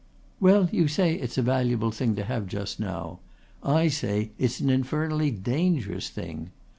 [0.39, 3.19] "Well, you say it's a valuable thing to have just now.
[3.61, 6.49] I say it's an infernally dangerous thing.